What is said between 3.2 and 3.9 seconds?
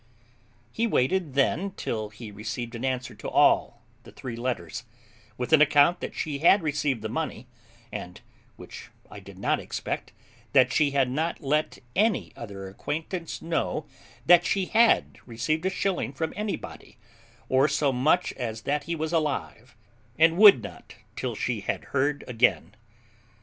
all